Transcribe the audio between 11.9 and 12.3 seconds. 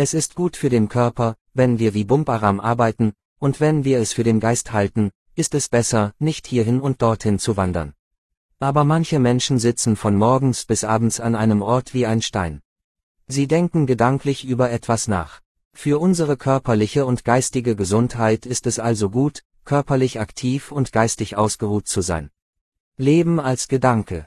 wie ein